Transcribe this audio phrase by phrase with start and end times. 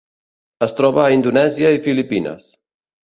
[0.67, 2.49] Es troba a Indonèsia i Filipines.